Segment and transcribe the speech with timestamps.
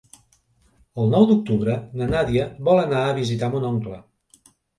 [1.03, 4.01] El nou d'octubre na Nàdia vol anar a visitar mon oncle.